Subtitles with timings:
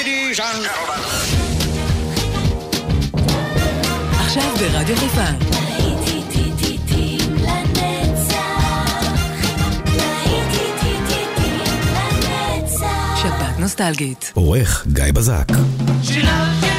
[0.00, 1.02] ladies and gentlemen.
[4.20, 5.24] עכשיו ברדיו חיפה.
[13.16, 14.32] שפעת נוסטלגית.
[14.34, 15.46] עורך גיא בזק.
[16.02, 16.69] שילמתי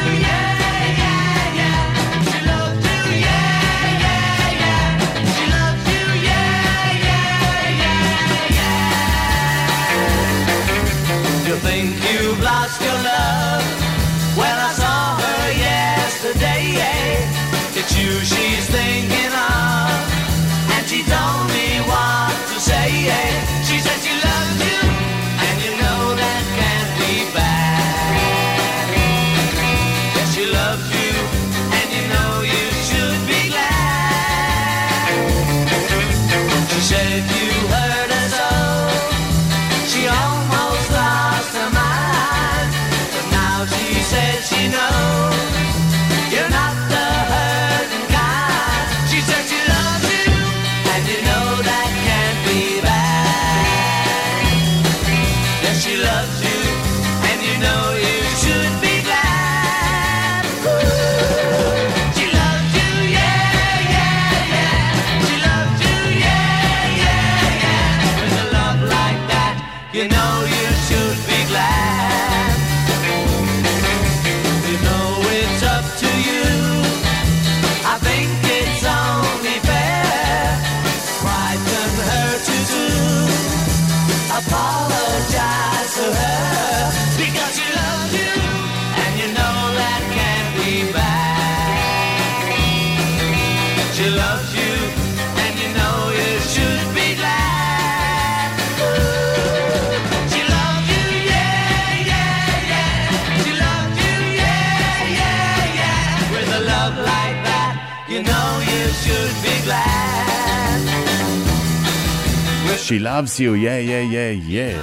[112.87, 114.75] She loves you, yeah, yeah, yeah, yeah.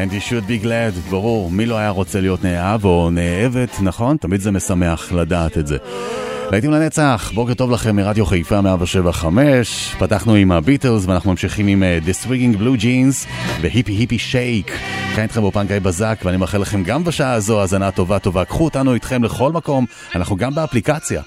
[0.00, 4.16] And you should be glad, ברור, מי לא היה רוצה להיות נאהב או נאהבת, נכון?
[4.16, 5.76] תמיד זה משמח לדעת את זה.
[6.50, 11.98] להיטים לנצח, בוקר טוב לכם מרדיו חיפה 175, פתחנו עם הביטלס ואנחנו ממשיכים עם אה,
[12.06, 13.28] The Swigging Blue Jeans
[13.60, 14.72] והיפי היפי שייק.
[15.14, 18.44] כאן איתכם באופן גיא בזק ואני מאחל לכם גם בשעה הזו האזנה טובה טובה.
[18.44, 21.22] קחו אותנו איתכם לכל מקום, אנחנו גם באפליקציה.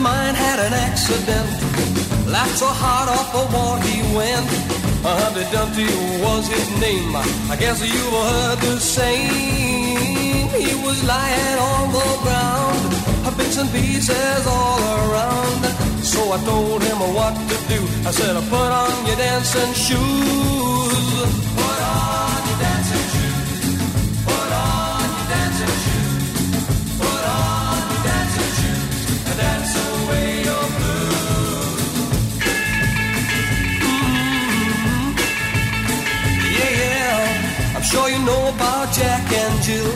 [0.00, 1.48] Mine had an accident.
[2.26, 4.48] Laughed so hard off the wall he went.
[5.02, 5.88] Humpty Dumpty
[6.24, 7.14] was his name.
[7.52, 10.48] I guess you've heard the same.
[10.64, 15.62] He was lying on the ground, bits and pieces all around.
[16.02, 17.80] So I told him what to do.
[18.08, 21.30] I said, put on your dancing shoes.
[21.56, 23.09] Put on your dancing shoes.
[37.80, 39.90] I'm sure you know about Jack and Jill.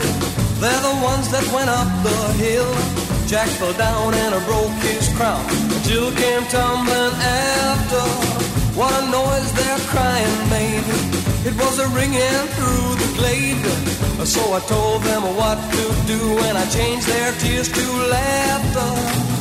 [0.57, 2.65] They're the ones that went up the hill.
[3.27, 5.45] Jack fell down and broke his crown.
[5.85, 8.01] Jill came tumbling after.
[8.73, 10.81] What a noise their crying made.
[11.45, 13.61] It was a ringing through the glade.
[14.25, 19.34] So I told them what to do and I changed their tears to laughter.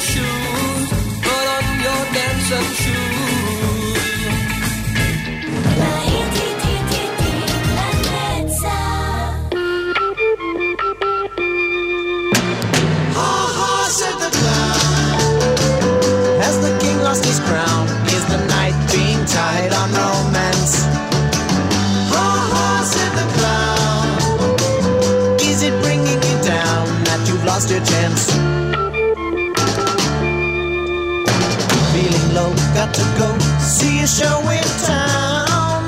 [0.00, 0.88] Shoes.
[1.22, 3.18] Put on your dancing shoes.
[13.90, 14.78] Said the clown.
[16.40, 20.86] As the king lost his crown, is the night being tied on romance?
[22.92, 24.06] Said the clown.
[25.40, 28.39] Is it bringing you down that you've lost your chance?
[32.92, 33.28] To go
[33.60, 35.84] see a show in town.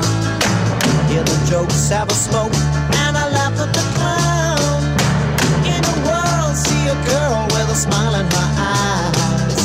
[1.11, 2.55] Hear the jokes, have a smoke,
[3.03, 4.83] and I laugh at the clown.
[5.67, 9.59] In the world, see a girl with a smile in her eyes.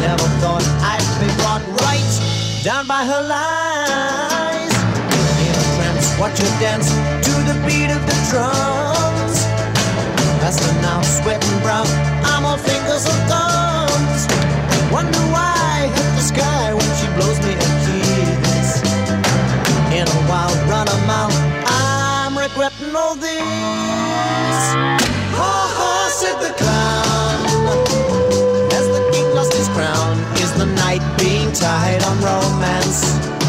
[0.00, 2.12] Never thought I'd be brought right
[2.64, 4.74] down by her lies.
[5.44, 6.88] In a trance, watch her dance
[7.26, 9.36] to the beat of the drums.
[10.40, 11.86] Faster now, sweating brown,
[12.24, 14.22] I'm all fingers and thumbs.
[14.90, 15.59] Wonder why
[22.82, 23.36] All this.
[25.36, 27.44] Ha ha, said the clown.
[28.72, 33.39] As the king lost his crown, is the night being tied on romance?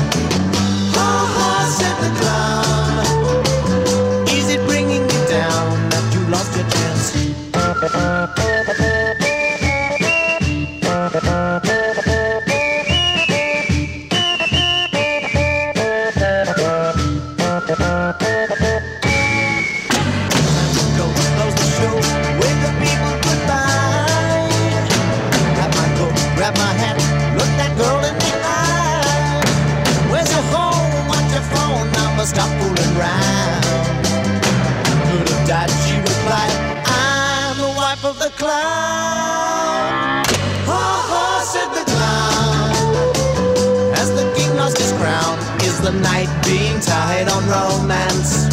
[45.92, 48.48] The night being tied on romance?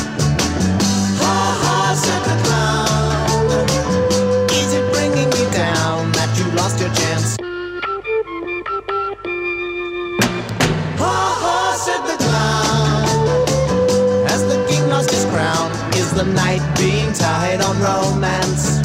[1.22, 3.66] Ha ha, said the clown.
[4.50, 7.36] Is it bringing you down that you lost your chance?
[10.98, 13.06] Ha ha, said the clown.
[14.28, 18.77] As the king lost his crown, is the night being tied on romance?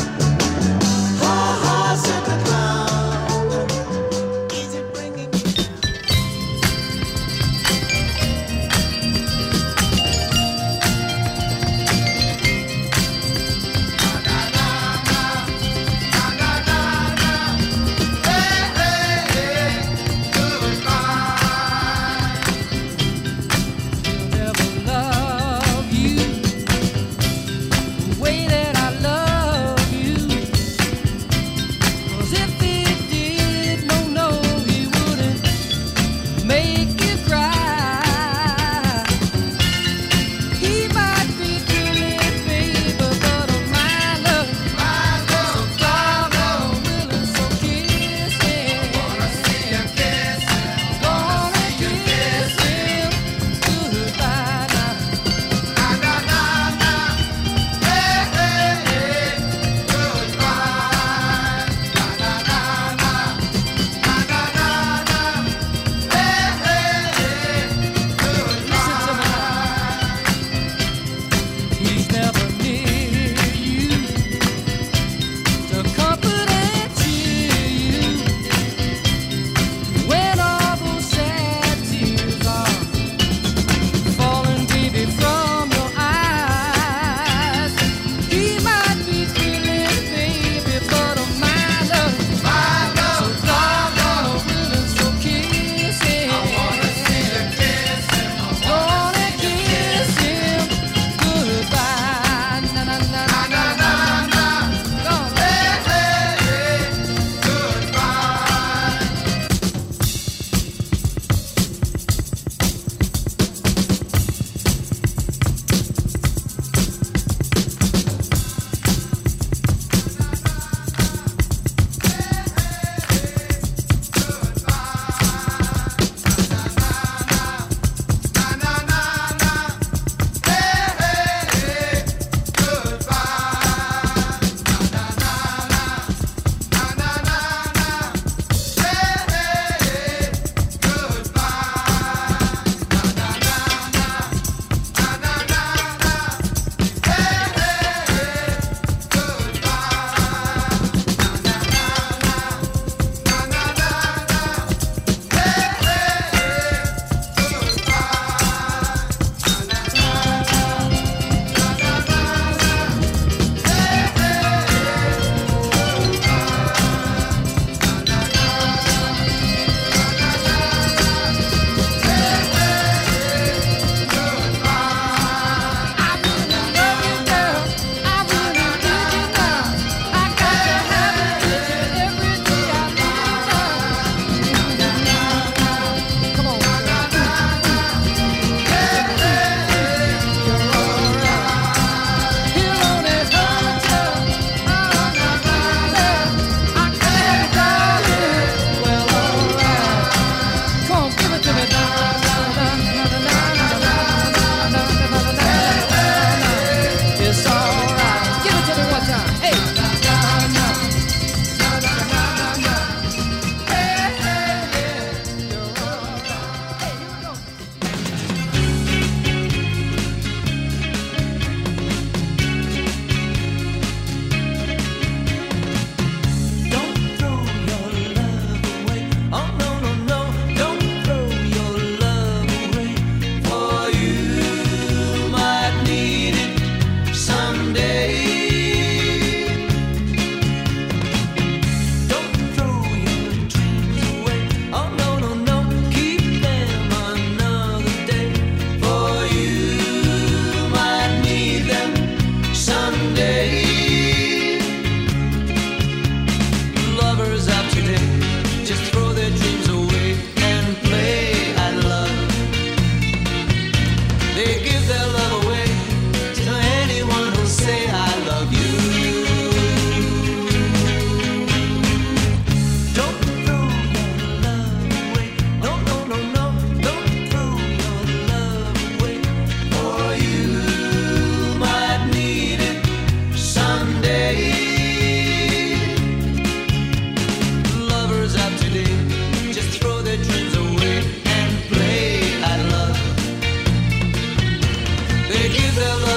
[295.75, 296.12] develop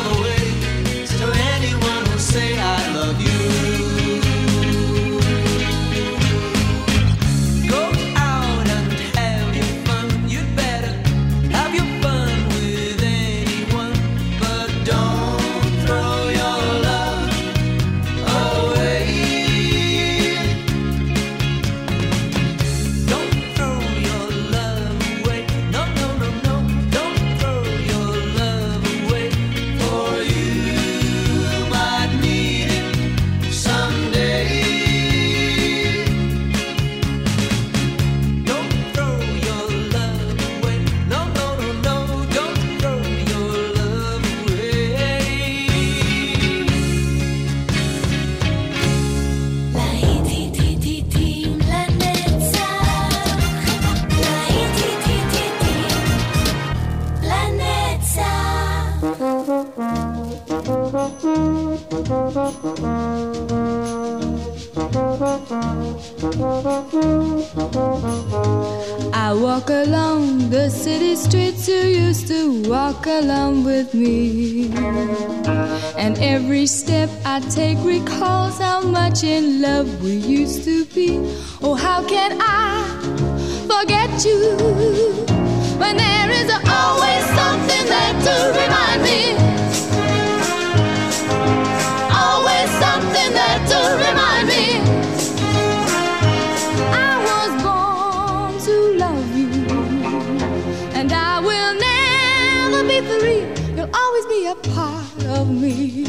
[104.47, 106.07] a part of me.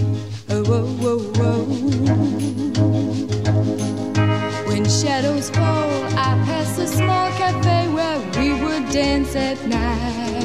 [0.49, 1.63] Oh, whoa, whoa, whoa.
[4.67, 10.43] When shadows fall, I pass a small cafe where we would dance at night.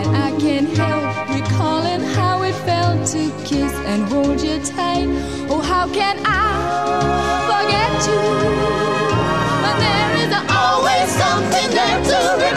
[0.00, 5.08] And I can't help recalling how it felt to kiss and hold you tight.
[5.48, 6.44] Oh, how can I
[7.48, 8.22] forget you?
[9.64, 12.49] But there is always something there to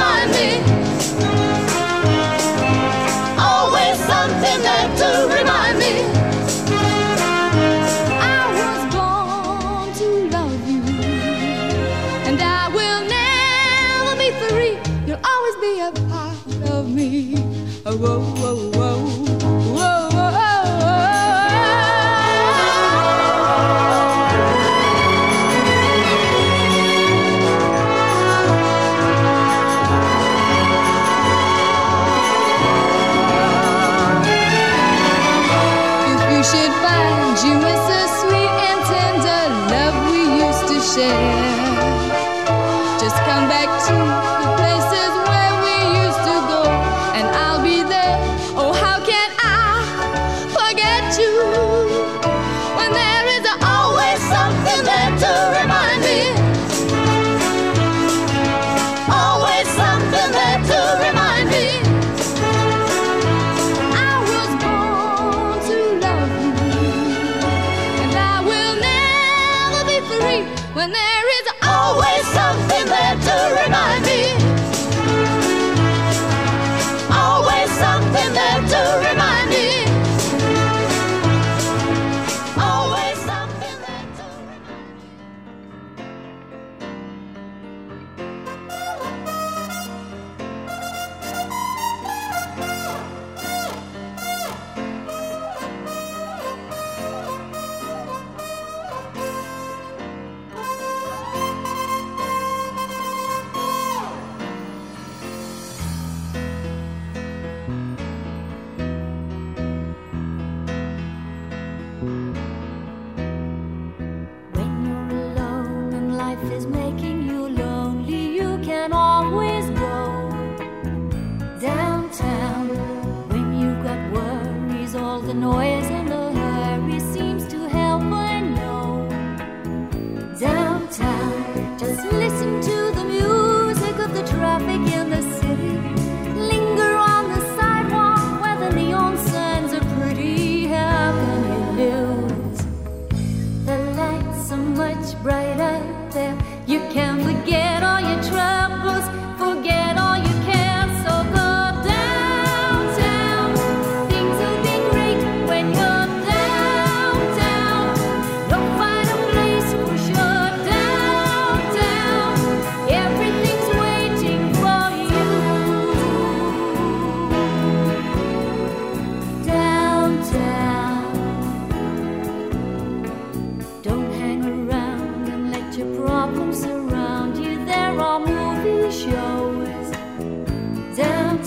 [17.98, 18.73] whoa, whoa.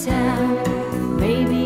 [0.05, 1.66] down, baby.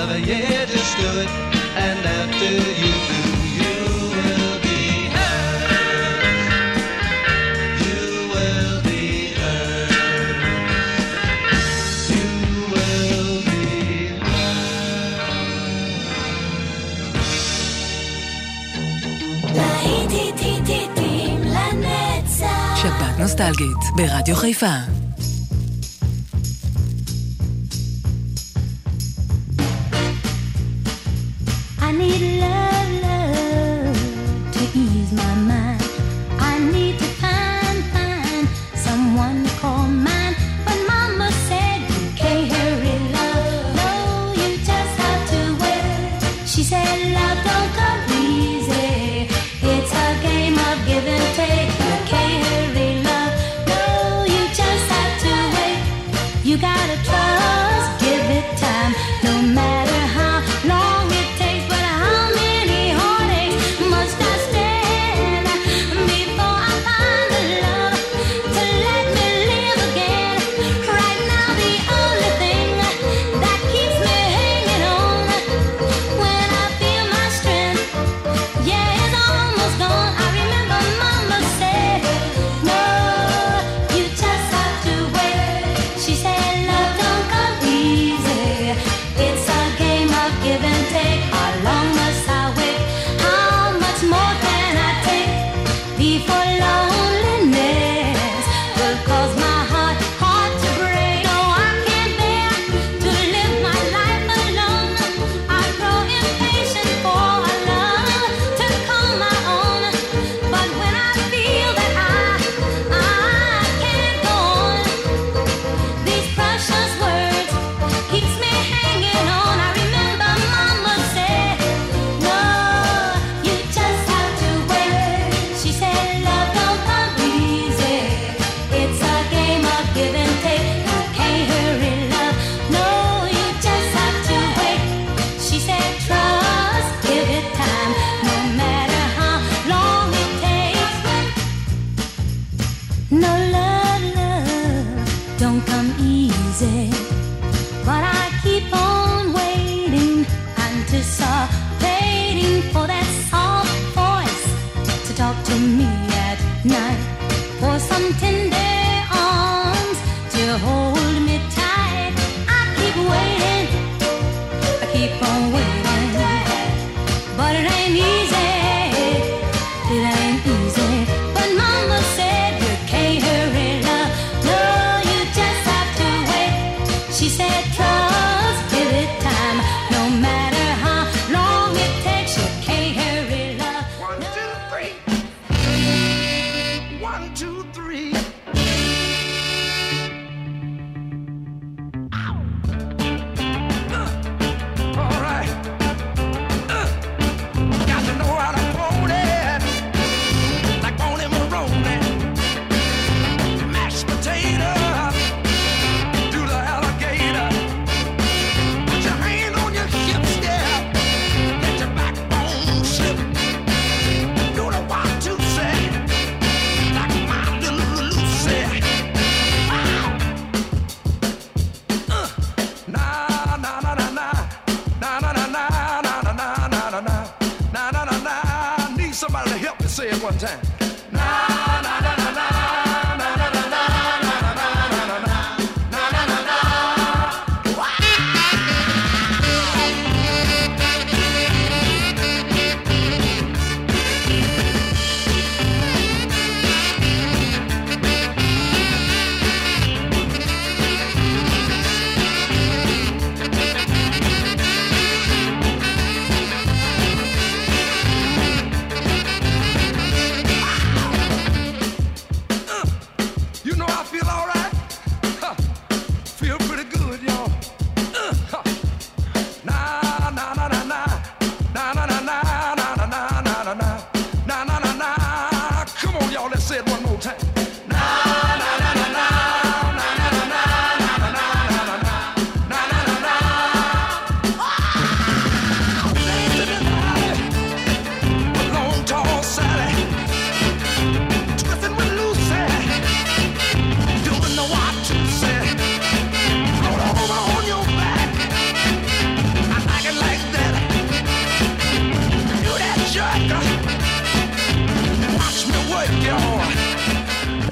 [0.00, 1.30] lover, yeah, just do it.
[1.84, 3.22] And after you do,
[3.60, 3.76] you
[4.14, 4.80] will be
[5.16, 6.50] hers.
[7.86, 8.02] You
[8.34, 9.02] will be
[9.40, 9.94] hers.
[12.14, 12.26] You
[12.72, 13.62] will be
[14.24, 14.70] hers.
[19.56, 22.76] להיט, היט, היט, היטים לנצח.
[22.82, 24.99] שבת נוסטלגית ברדיו חיפה.
[56.50, 57.19] You gotta try.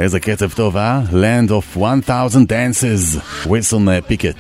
[0.08, 1.00] איזה קצב טוב, אה?
[1.10, 4.36] Land of 1000 Dances, ווילסון פיקט.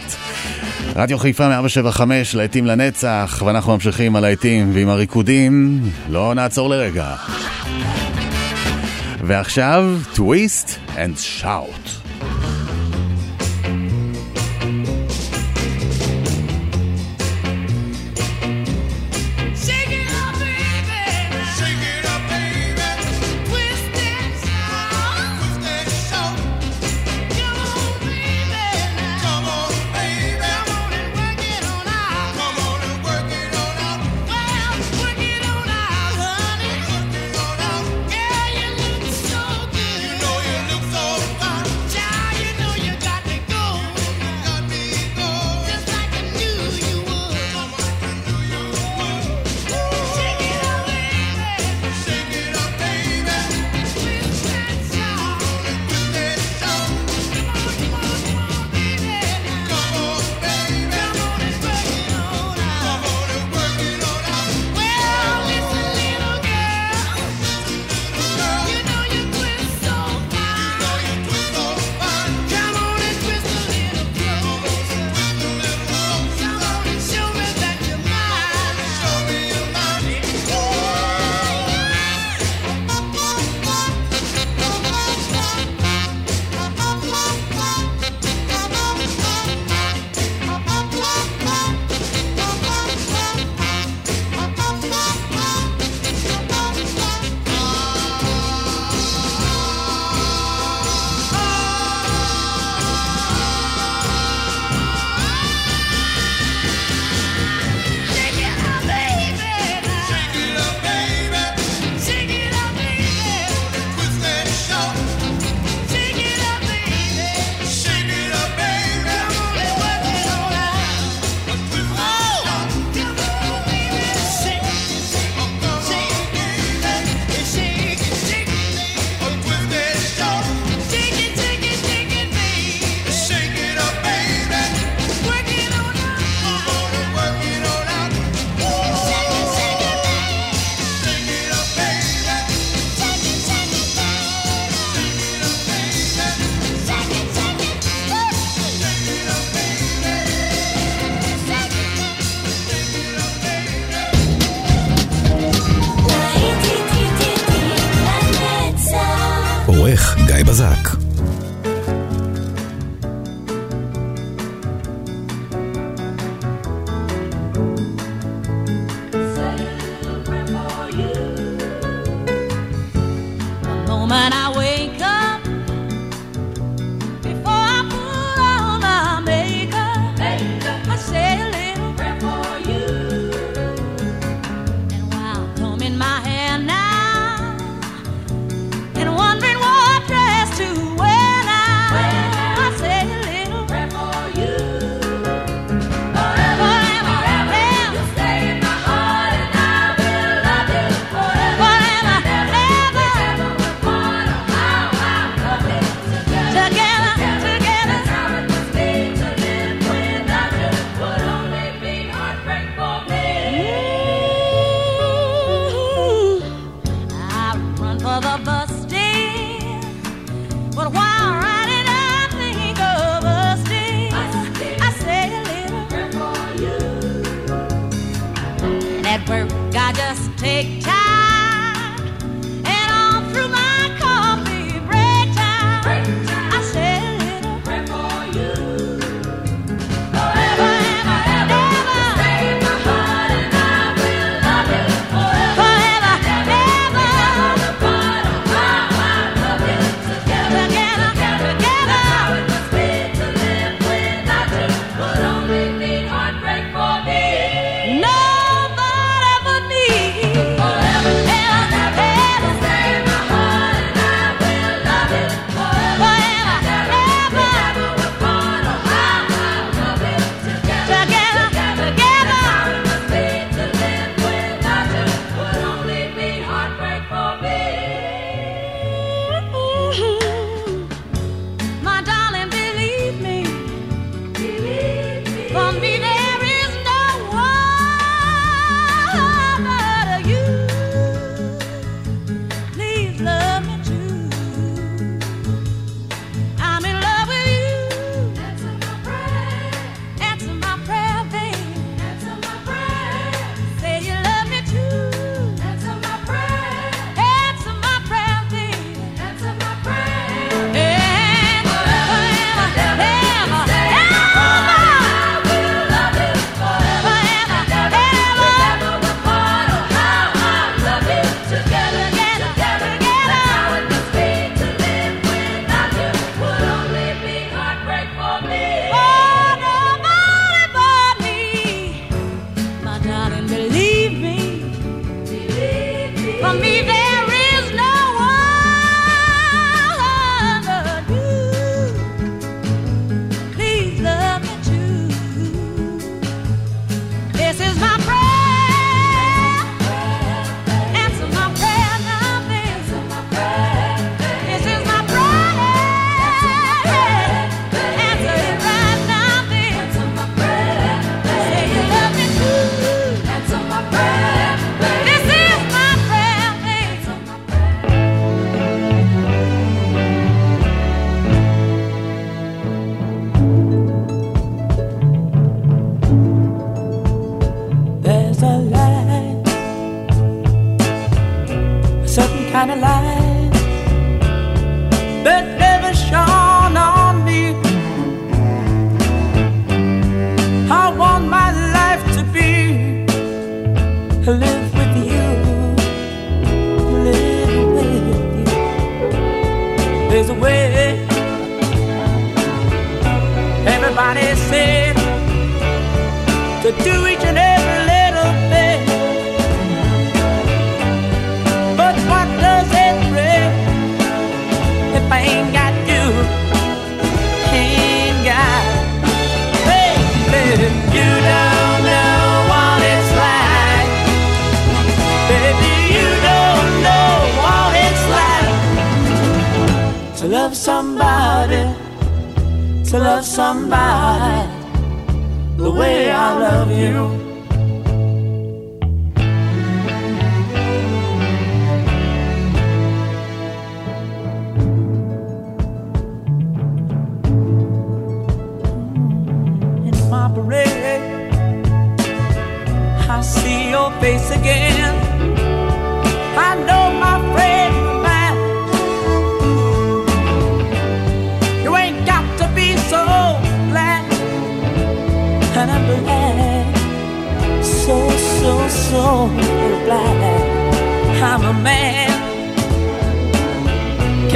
[0.96, 7.14] אה, רדיו חיפה 175, להיטים לנצח, ואנחנו ממשיכים על להיטים ועם הריקודים, לא נעצור לרגע.
[9.20, 11.97] ועכשיו, טוויסט אנד שאוט.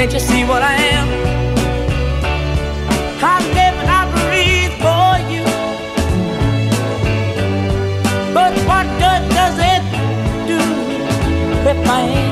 [0.03, 1.09] Can't you see what I am?
[3.23, 5.45] I live and I breathe for you.
[8.35, 9.83] But what good does it
[10.49, 10.59] do
[11.71, 12.32] if I ain't?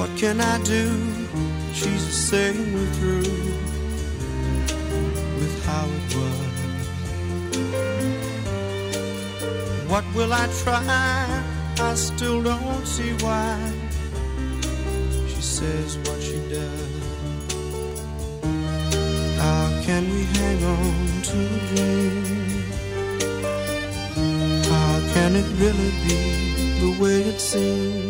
[0.00, 0.88] What can I do?
[1.74, 3.34] She's the same through
[5.38, 6.54] with how it was.
[9.90, 11.44] What will I try?
[11.78, 13.58] I still don't see why
[15.28, 16.92] she says what she does.
[19.36, 22.24] How can we hang on to a dream?
[24.64, 26.20] How can it really be
[26.80, 28.09] the way it seems?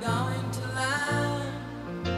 [0.00, 2.08] Going to land?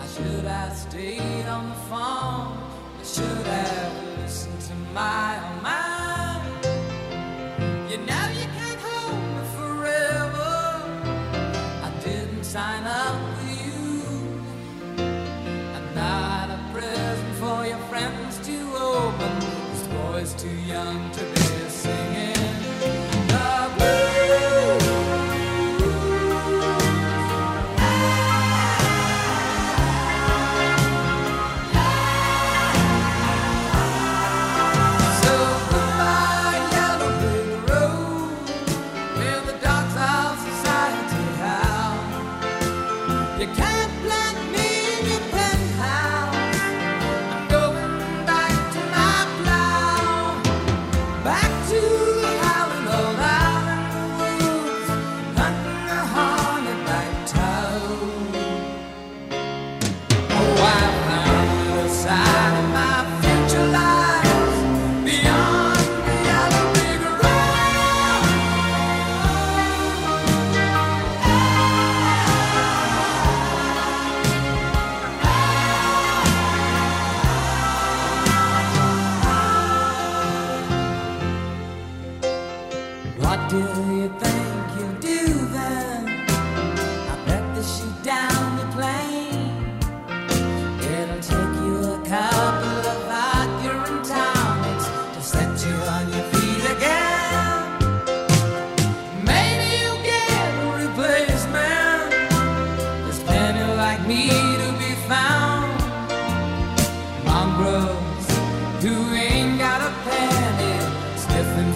[0.00, 2.58] I should have stayed on the phone.
[3.00, 6.64] I should have listened to my own mind.
[7.90, 8.21] You know
[20.72, 21.31] young to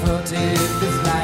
[0.07, 1.16] sniffing for tips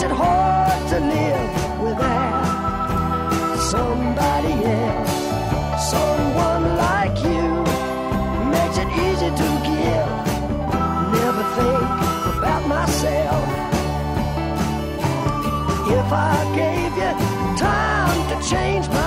[0.00, 5.12] makes it hard to live without somebody else.
[5.90, 7.48] Someone like you
[8.48, 10.08] makes it easy to give.
[11.12, 11.88] Never think
[12.38, 13.44] about myself.
[15.98, 17.12] If I gave you
[17.58, 18.99] time to change my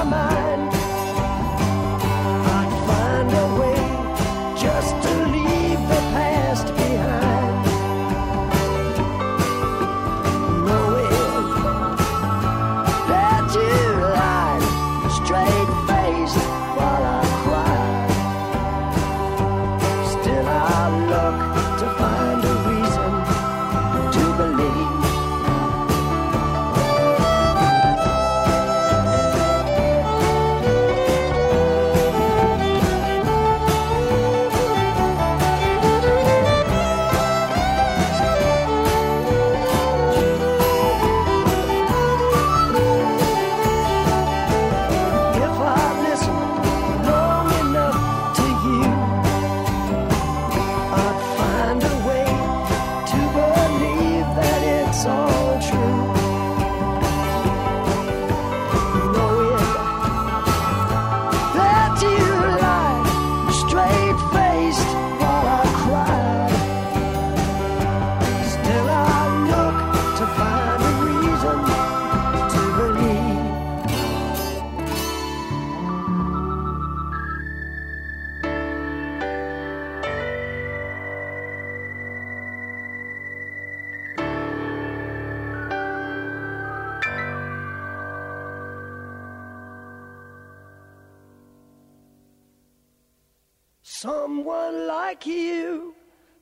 [94.03, 95.95] Someone like you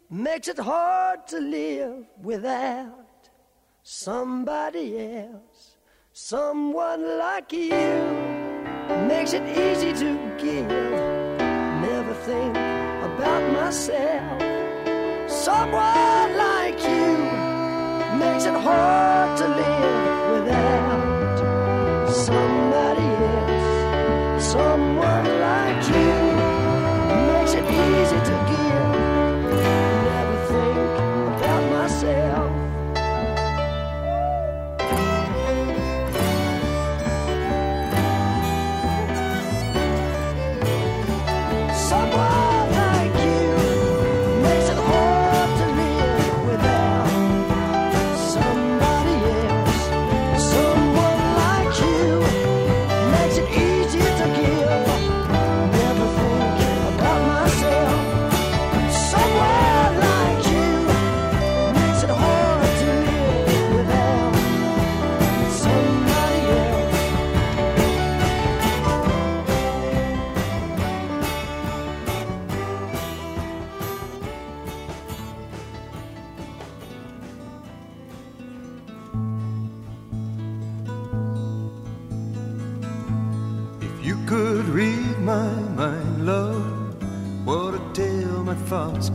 [0.09, 3.30] makes it hard to live without
[3.84, 4.88] somebody
[5.20, 5.78] else.
[6.12, 8.01] Someone like you
[9.07, 10.68] makes it easy to give.
[11.86, 12.57] Never think
[13.09, 14.41] about myself.
[15.30, 17.14] Someone like you
[18.18, 19.01] makes it hard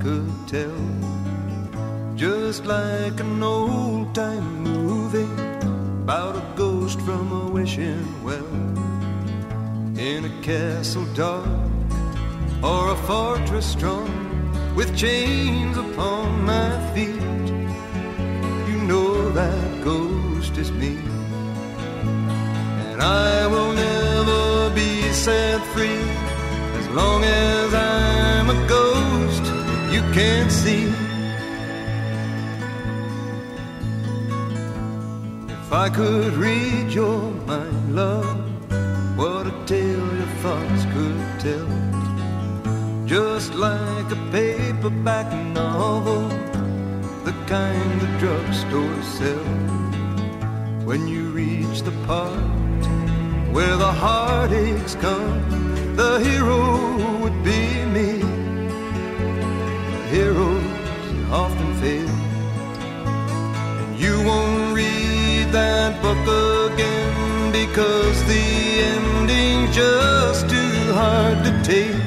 [0.07, 0.82] could tell.
[2.14, 5.34] Just like an old time movie
[6.04, 8.52] about a ghost from a wishing well.
[10.09, 11.48] In a castle dark
[12.62, 14.09] or a fortress strong
[14.76, 17.48] with chains upon my feet.
[18.70, 20.94] You know that ghost is me
[22.90, 24.92] and I will never be
[25.24, 26.04] set free
[26.80, 28.95] as long as I'm a ghost
[29.97, 30.84] you can't see.
[35.62, 38.40] If I could read your mind, love,
[39.16, 41.70] what a tale your thoughts could tell.
[43.07, 46.28] Just like a paperback novel,
[47.24, 49.97] the kind the drugstore sells.
[50.84, 52.53] When you reach the part
[53.55, 56.61] where the heartaches come, the hero
[57.22, 57.61] would be
[57.97, 58.26] me.
[60.07, 62.09] The hero's often fail.
[63.80, 66.22] And you won't read that book
[66.70, 68.44] again because the
[68.92, 72.05] ending's just too hard to take.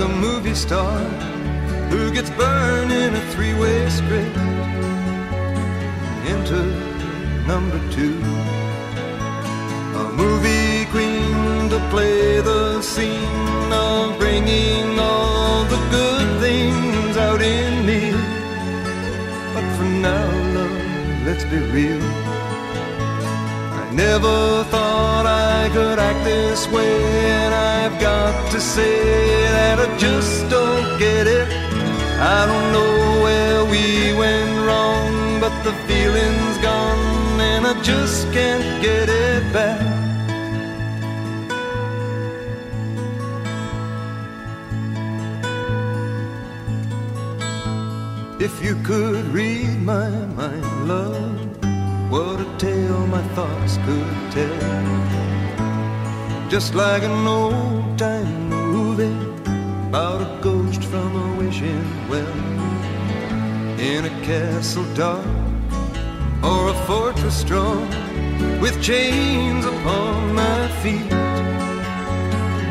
[0.00, 0.98] A movie star
[1.90, 4.36] who gets burned in a three-way script.
[6.26, 6.64] Enter
[7.46, 8.18] number two,
[10.02, 17.84] a movie queen to play the scene of bringing all the good things out in
[17.84, 18.12] me.
[19.54, 22.02] But for now, love, let's be real.
[23.82, 27.49] I never thought I could act this way,
[27.82, 28.98] I've got to say
[29.56, 31.48] that I just don't get it.
[32.20, 38.82] I don't know where we went wrong, but the feeling's gone, and I just can't
[38.82, 39.80] get it back.
[48.38, 50.10] If you could read my
[50.40, 51.40] mind, love,
[52.12, 54.89] what a tale my thoughts could tell.
[56.50, 59.14] Just like an old time movie
[59.88, 62.26] about a ghost from a wishing well.
[63.78, 65.24] In a castle dark
[66.42, 67.88] or a fortress strong
[68.60, 71.08] with chains upon my feet.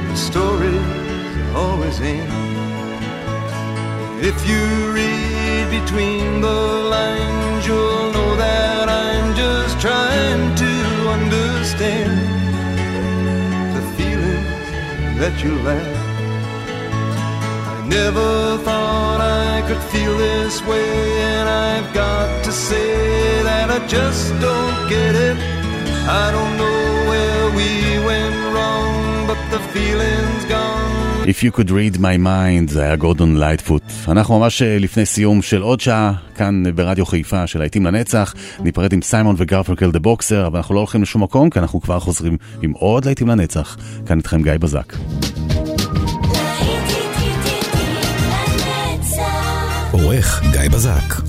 [0.09, 2.33] The stories always end.
[4.21, 6.59] If you read between the
[6.95, 10.71] lines, you'll know that I'm just trying to
[11.17, 12.28] understand
[15.19, 16.07] that you left.
[17.73, 23.85] I never thought I could feel this way, and I've got to say that I
[23.87, 25.37] just don't get it.
[26.07, 27.69] I don't know where we
[28.09, 30.98] went wrong, but the feeling's gone.
[31.29, 33.83] If you could read my mind, זה היה גורדון לייטפוט.
[34.07, 38.33] אנחנו ממש אה, לפני סיום של עוד שעה, כאן אה, ברדיו חיפה של להיטים לנצח.
[38.59, 41.99] ניפרד עם סיימון וגרפרקל דה בוקסר, אבל אנחנו לא הולכים לשום מקום, כי אנחנו כבר
[41.99, 43.77] חוזרים עם עוד להיטים לנצח.
[44.05, 44.93] כאן איתכם גיא בזק.
[49.91, 51.28] עורך גיא בזק.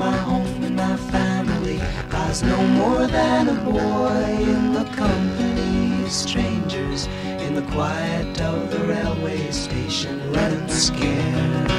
[0.00, 1.78] My home and my family,
[2.10, 4.24] I was no more than a boy
[4.54, 7.06] in the company of strangers
[7.44, 11.70] in the quiet of the railway station, running scared.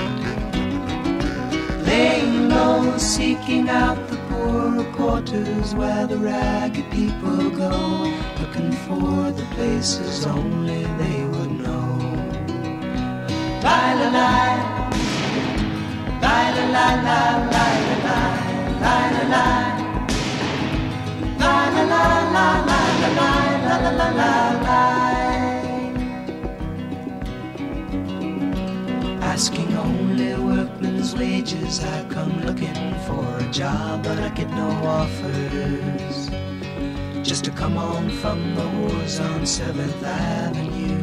[1.88, 7.76] Laying low, seeking out the poorer quarters where the ragged people go,
[8.40, 11.88] looking for the places only they would know.
[13.66, 14.82] Lie, lie, lie.
[16.22, 18.01] Lie, lie, lie, lie, lie,
[29.42, 36.30] Asking only workmen's wages, I come looking for a job, but I get no offers.
[37.28, 41.01] Just to come home from the wars on Seventh Avenue.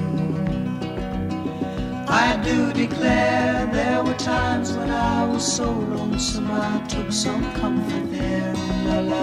[2.10, 8.10] I do declare there were times when I was so lonesome I took some comfort
[8.10, 8.54] there.
[8.86, 9.17] La la